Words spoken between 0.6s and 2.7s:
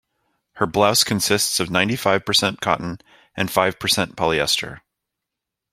blouse consists of ninety-five percent